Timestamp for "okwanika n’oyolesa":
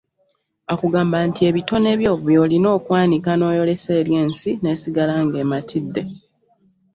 2.77-3.89